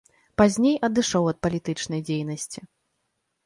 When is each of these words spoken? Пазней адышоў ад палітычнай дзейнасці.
Пазней 0.41 0.79
адышоў 0.87 1.29
ад 1.33 1.37
палітычнай 1.47 2.05
дзейнасці. 2.11 2.59